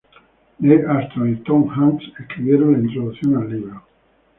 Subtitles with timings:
[0.61, 3.83] Neil Armstrong y Tom Hanks escribieron la introducción al libro.